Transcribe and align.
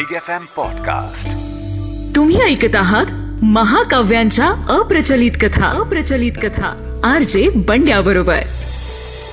Big 0.00 0.16
F 0.16 0.30
M 0.30 0.44
podcast 0.56 1.28
तुम्ही 2.16 2.40
ऐकत 2.40 2.76
आहात 2.76 3.06
महाकाव्यांच्या 3.44 4.46
अप्रचलित 4.68 5.32
कथा. 5.40 5.66
अप्रचलित 5.66 6.32
कथा. 6.42 7.00
आर 7.04 7.22
जे 7.22 7.48
बंड्या 7.54 8.00
बरोबर 8.00 8.36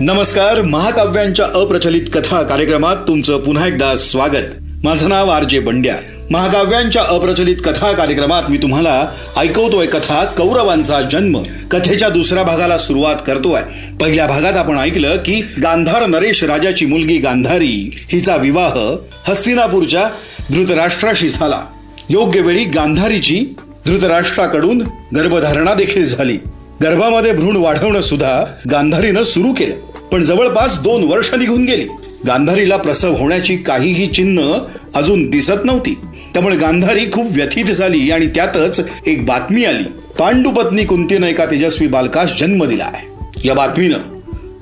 नमस्कार 0.00 0.62
महाकाव्यांच्या 0.62 1.46
अप्रचलित 1.54 2.02
कथा 2.14 2.42
कार्यक्रमात 2.42 2.96
तुमचं 2.96 3.38
पुन्हा 3.38 3.66
एकदा 3.66 3.96
स्वागत. 3.96 4.62
माझं 4.84 5.08
नाव 5.08 5.28
आर 5.28 5.44
जे 5.44 5.60
बंड्या. 5.60 5.96
महाकाव्यांच्या 6.30 7.02
अप्रचलित 7.08 7.56
कथा 7.64 7.92
कार्यक्रमात 7.92 8.42
मी 8.48 8.56
तुम्हाला 8.56 9.06
ऐकवतोय 9.36 9.86
कथा 9.86 10.24
कौरवांचा 10.24 11.02
जन्म. 11.02 11.42
कथेच्या 11.70 12.08
दुसऱ्या 12.08 12.42
भागाला 12.42 12.78
सुरुवात 12.78 13.16
करतोय. 13.26 13.60
पहिल्या 14.00 14.26
भागात 14.26 14.52
आपण 14.52 14.78
ऐकलं 14.78 15.16
की 15.16 15.40
गांधार 15.62 16.06
नरेश 16.06 16.44
राजाची 16.44 16.86
मुलगी 16.86 17.18
गांधारी 17.18 18.06
हिचा 18.12 18.36
विवाह 18.36 18.96
हस्तिनापूरच्या 19.30 20.08
धृतराष्ट्राशी 20.52 21.28
झाला. 21.28 21.62
योग्य 22.08 22.40
वेळी 22.40 22.64
गांधारीची 22.64 23.46
धृतराष्ट्राकडून 23.86 24.82
गर्भधारणा 25.16 25.74
देखील 25.74 26.06
झाली. 26.06 26.38
गर्भामध्ये 26.82 27.32
भ्रूण 27.32 27.56
वाढवणं 27.56 28.00
सुद्धा 28.00 28.44
गांधारीनं 28.70 29.22
सुरू 29.22 29.52
केलं. 29.52 29.74
पण 30.08 30.22
जवळपास 30.22 30.78
दोन 30.78 31.04
वर्ष 31.04 31.34
निघून 31.34 31.64
गेली. 31.64 31.84
गांधारीला 32.26 32.76
प्रसव 32.76 33.16
होण्याची 33.16 33.56
काहीही 33.56 34.06
चिन्ह 34.06 34.58
अजून 34.94 35.30
दिसत 35.30 35.64
नव्हती. 35.64 35.94
त्यामुळे 36.32 36.56
गांधारी 36.56 37.04
खूप 37.12 37.26
व्यथित 37.30 37.64
झाली 37.64 38.10
आणि 38.10 38.26
त्यातच 38.26 38.80
एक 39.06 39.26
बातमी 39.26 39.64
आली. 39.64 39.84
पांडुपत्नी 40.18 40.84
कुंतीनं 40.84 41.26
एका 41.26 41.46
तेजस्वी 41.46 41.88
बालकास 41.88 42.38
जन्म 42.38 42.64
दिला 42.64 42.84
आहे 42.84 43.06
या 43.44 43.54
बातमीनं 43.54 43.98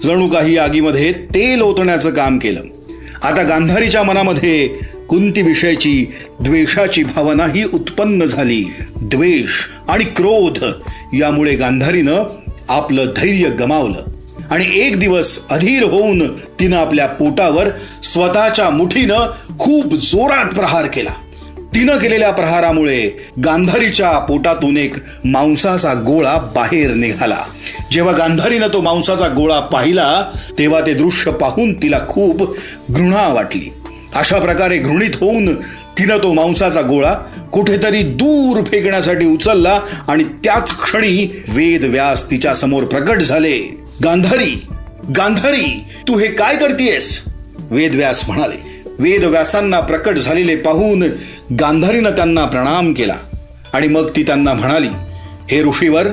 जणू 0.02 0.28
काही 0.28 0.58
आगीमध्ये 0.58 1.12
तेल 1.12 1.60
ओतण्याचं 1.60 2.10
काम 2.10 2.38
केलं. 2.38 2.60
आता 3.22 3.42
गांधारीच्या 3.42 4.02
मनामध्ये 4.02 4.70
कुंतीविषयीची 5.08 6.06
द्वेषाची 6.40 7.04
भावनाही 7.04 7.64
उत्पन्न 7.64 8.24
झाली. 8.24 8.64
द्वेष 8.96 9.50
आणि 9.88 10.04
क्रोध 10.04 10.64
यामुळे 11.14 11.54
गांधारीनं 11.54 12.22
आपलं 12.68 13.04
धैर्य 13.16 13.48
गमावलं. 13.48 14.02
आणि 14.50 14.64
एक 14.74 14.98
दिवस 14.98 15.38
अधीर 15.50 15.82
होऊन 15.82 16.36
तिनं 16.36 16.76
आपल्या 16.76 17.06
पोटावर 17.06 17.68
स्वतःच्या 18.04 18.70
मुठीनं 18.70 19.32
खूप 19.58 19.94
जोरात 19.94 20.54
प्रहार 20.54 20.86
केला. 20.86 21.10
तिनं 21.74 21.98
केलेल्या 21.98 22.30
प्रहारामुळे 22.30 23.26
गांधारीच्या 23.44 24.18
पोटातून 24.18 24.76
एक 24.76 24.94
मांसाचा 25.24 25.94
गोळा 25.94 26.36
बाहेर 26.54 26.94
निघाला. 26.94 27.38
जेव्हा 27.92 28.12
गांधारीनं 28.12 28.66
तो 28.66 28.80
मांसाचा 28.80 29.28
गोळा 29.28 29.60
पाहिला 29.60 30.22
तेव्हा 30.58 30.80
ते 30.80 30.94
दृश्य 30.94 31.30
पाहून 31.30 31.82
तिला 31.82 31.98
खूप 32.08 32.56
घृणा 32.90 33.32
वाटली. 33.32 33.72
अशा 34.16 34.38
प्रकारे 34.38 34.78
घृणित 34.78 35.16
होऊन 35.20 35.54
तिनं 35.98 36.18
तो 36.18 36.32
मांसाचा 36.32 36.80
गोळा 36.80 37.12
कुठेतरी 37.52 38.02
दूर 38.02 38.62
फेकण्यासाठी 38.64 39.26
उचलला 39.26 39.80
आणि 40.08 40.24
त्याच 40.44 40.72
क्षणी 40.80 41.26
वेद 41.48 41.84
व्यास 41.84 42.30
तिच्या 42.30 42.54
समोर 42.54 42.84
प्रकट 42.84 43.18
झाले. 43.18 43.58
गांधारी 44.04 44.50
गांधारी 45.16 45.84
तू 46.08 46.18
हे 46.18 46.26
काय 46.26 46.56
करतेस 46.56 47.22
वेदव्यास 47.70 48.28
म्हणाले. 48.28 48.76
वेदव्यासांना 48.98 49.80
प्रकट 49.80 50.16
झालेले 50.16 50.56
पाहून 50.56 51.02
गांधारीनं 51.60 52.10
त्यांना 52.10 52.44
प्रणाम 52.44 52.92
केला 52.92 53.16
आणि 53.72 53.88
मग 53.88 54.08
ती 54.16 54.22
त्यांना 54.22 54.52
म्हणाली 54.54 54.88
हे 55.50 55.62
ऋषीवर 55.62 56.06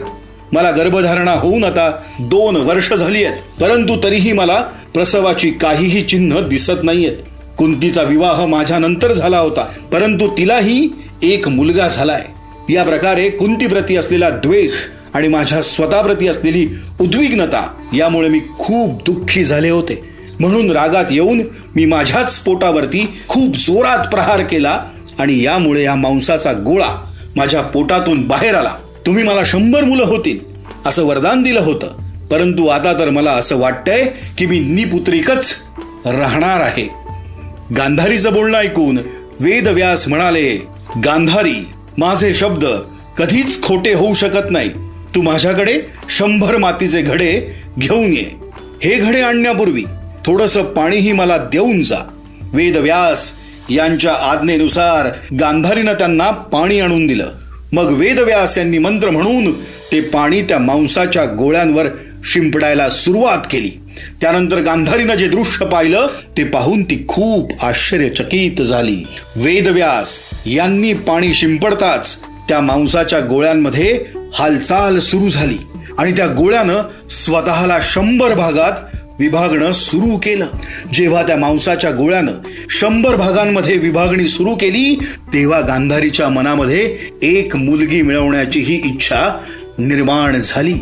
मला 0.54 0.72
गर्भधारणा 0.72 1.32
होऊन 1.32 1.64
आता 1.64 1.90
दोन 2.20 2.56
वर्ष 2.56 2.94
झाली 2.94 3.24
आहेत 3.24 3.62
परंतु 3.62 3.96
तरीही 4.04 4.32
मला 4.32 4.62
प्रसवाची 4.94 5.52
काहीही 5.52 6.02
चिन्ह 6.02 6.40
दिसत 6.40 6.84
नाहीयेत. 6.84 7.18
कुंतीचा 7.58 8.02
विवाह 8.02 8.46
माझ्या 8.46 8.80
नंतर 8.80 9.14
झाला 9.14 9.40
होता 9.40 9.66
परंतु 9.92 10.38
तिलाही 10.38 10.90
एक 11.24 11.48
मुलगा 11.48 11.88
झालाय. 11.88 12.26
या 12.74 12.84
प्रकारे 12.84 13.30
कुंतीप्रती 13.30 13.96
असलेला 13.96 14.30
द्वेष 14.30 14.72
आणि 15.14 15.28
माझ्या 15.28 15.62
स्वतःप्रती 15.62 16.28
असलेली 16.28 16.68
उद्विग्नता 17.02 17.68
यामुळे 17.94 18.30
मी 18.30 18.40
खूप 18.60 19.12
दुःखी 19.12 19.44
झाले 19.44 19.70
होते. 19.70 20.04
म्हणून 20.40 20.72
रागात 20.72 21.06
येऊन 21.12 21.42
मी 21.76 21.86
माझ्याच 21.86 22.40
पोटावरती 22.40 23.14
खूप 23.28 23.56
जोरात 23.56 24.08
प्रहार 24.08 24.42
केला 24.42 24.84
आणि 25.20 25.44
यामुळे 25.44 25.84
या 25.84 25.96
मांसाचा 25.96 26.54
गोळा 26.54 27.06
माझ्या 27.36 27.62
पोटातून 27.62 28.28
बाहेर 28.28 28.56
आला. 28.56 28.74
तुम्ही 29.06 29.24
मला 29.24 29.44
शंभर 29.46 29.84
मुलं 29.84 30.04
होतील 30.04 30.40
असं 30.86 31.04
वरदान 31.04 31.42
दिलं 31.42 31.60
होतं. 31.60 31.88
परंतु 32.32 32.68
आता 32.68 32.94
तर 32.94 33.10
मला 33.10 33.32
असं 33.32 33.58
वाटतंय 33.58 34.06
की 34.38 34.46
मी 34.46 34.60
निपुत्रिकच 34.60 35.54
राहणार 36.06 36.60
आहे. 36.60 37.03
गांधारीचं 37.78 38.34
बोलणं 38.34 38.58
ऐकून 38.58 38.98
वेदव्यास 39.40 40.08
म्हणाले 40.08 40.68
गांधारी 41.06 41.68
माझे 41.98 42.34
शब्द 42.34 42.66
कधीच 43.18 43.64
खोटे 43.64 43.94
होऊ 43.94 44.14
शकत 44.14 44.52
नाही. 44.52 44.70
तू 45.16 45.22
माझ्याकडे 45.22 45.82
शंभर 46.10 46.58
मातीचे 46.58 47.02
घडे 47.02 47.56
घेऊन 47.80 48.14
ये. 48.14 48.32
हे 48.84 48.96
घडे 48.96 49.22
आणण्यापूर्वी 49.22 49.84
थोडस 50.26 50.58
पाणीही 50.58 51.12
मला 51.12 51.38
देऊन 51.38 51.82
जा. 51.82 52.12
वेदव्यास 52.54 53.34
यांच्या 53.70 54.14
आज्ञेनुसार 54.14 55.36
गांधारीनं 55.40 55.94
त्यांना 55.94 56.32
पाणी 56.32 56.80
आणून 56.80 57.08
दिलं. 57.08 57.32
मग 57.74 57.86
वेदव्यास 57.86 58.58
यांनी 58.58 58.78
मंत्र 58.78 59.10
म्हणून 59.10 59.54
ते 59.62 60.02
पाणी 60.02 60.42
त्या 60.42 60.60
मांसाच्या 60.60 61.26
गोळ्यांवर 61.26 61.86
शिंपडायला 62.24 62.90
सुरुवात 62.90 63.38
केली. 63.52 63.72
त्यानंतर 64.22 64.60
गांधारीनं 64.60 65.16
जे 65.16 65.28
दृश्य 65.28 65.66
पाहिलं 65.66 66.08
ते 66.38 66.44
पाहून 66.44 66.84
ती 66.84 67.06
खूप 67.08 67.52
आश्चर्यचकित 67.64 68.62
झाली. 68.62 69.08
वेदव्यास 69.36 70.18
यांनी 70.46 70.94
पाणी 70.94 71.34
शिंपडताच 71.34 72.18
त्या 72.50 72.62
मांसाच्या 72.62 73.20
गोळ्यांमध्ये 73.20 74.06
हालचाल 74.34 75.00
सुरू 75.00 75.30
झाली 75.30 75.58
आणि 75.98 76.12
त्या 76.12 76.28
गोळ्यानं 76.28 77.10
स्वतःला 77.10 77.80
शंभर 77.82 78.34
भागात 78.34 78.72
विभागणं 79.20 79.72
सुरू 79.72 80.18
केलं. 80.18 80.46
जेव्हा 80.94 81.24
त्या 81.24 81.38
मांसाच्या 81.38 81.92
गोळ्यानं 81.92 82.32
शंभर 82.70 83.16
भागांमध्ये 83.16 83.78
विभागणी 83.78 84.28
सुरू 84.28 84.56
केली 84.56 84.96
तेव्हा 85.34 85.62
गांधारीच्या 85.62 86.30
मनामध्ये 86.30 86.98
एक 87.22 87.56
मुलगी 87.56 88.02
मिळवण्याची 88.02 88.60
ही 88.60 88.76
इच्छा 88.76 89.40
निर्माण 89.78 90.42
झाली. 90.46 90.76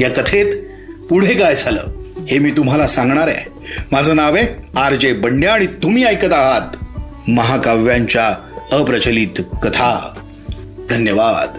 या 0.00 0.10
कथेत 0.10 0.56
पुढे 1.08 1.34
काय 1.34 1.54
झालं? 1.54 1.99
हे 2.30 2.38
मी 2.38 2.50
तुम्हाला 2.50 2.86
सांगणार 2.86 3.28
आहे. 3.28 3.70
माझं 3.92 4.16
नाव 4.16 4.34
आहे 4.34 4.70
आर 4.80 4.94
जे 4.94 5.12
बंड्या 5.12 5.54
आणि 5.54 5.66
तुम्ही 5.66 6.04
ऐकत 6.04 6.32
आहात 6.32 6.76
महाकाव्यांच्या 7.30 8.28
अप्रचलित 8.72 9.42
कथा. 9.62 10.14
धन्यवाद. 10.90 11.58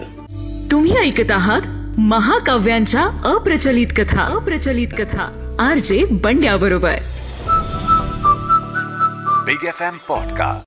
तुम्ही 0.70 0.96
ऐकत 0.96 1.30
आहात 1.30 1.60
महाकाव्यांच्या 1.98 3.02
अप्रचलित 3.24 3.86
कथा. 3.96 4.22
अप्रचलित 4.22 4.88
कथा. 4.98 5.56
आर 5.58 5.78
जे 5.78 6.04
बंड्या 6.10 6.56
बरोबर. 6.56 6.94
Big 9.46 9.64
F 9.64 9.82
M 9.82 9.96
podcast 10.08 10.60